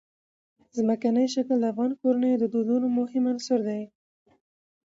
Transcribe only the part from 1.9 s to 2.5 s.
کورنیو د